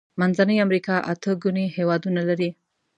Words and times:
منځنۍ 0.19 0.57
امريکا 0.65 0.95
اته 1.11 1.31
ګونې 1.41 1.65
هيوادونه 1.75 2.21
لري. 2.29 2.49